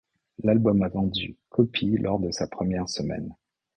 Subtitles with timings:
[0.43, 3.35] L'album a vendu copies lors de sa première semaine.